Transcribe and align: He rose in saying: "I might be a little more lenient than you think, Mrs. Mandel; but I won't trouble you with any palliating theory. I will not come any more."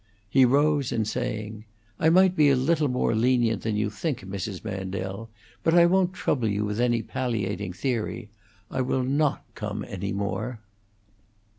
He 0.27 0.45
rose 0.45 0.91
in 0.91 1.05
saying: 1.05 1.65
"I 1.99 2.09
might 2.09 2.35
be 2.35 2.49
a 2.49 2.55
little 2.55 2.87
more 2.87 3.13
lenient 3.13 3.61
than 3.61 3.75
you 3.75 3.91
think, 3.91 4.21
Mrs. 4.21 4.65
Mandel; 4.65 5.29
but 5.61 5.75
I 5.75 5.85
won't 5.85 6.15
trouble 6.15 6.47
you 6.47 6.65
with 6.65 6.79
any 6.81 7.03
palliating 7.03 7.73
theory. 7.73 8.31
I 8.71 8.81
will 8.81 9.03
not 9.03 9.45
come 9.53 9.85
any 9.87 10.11
more." 10.11 10.59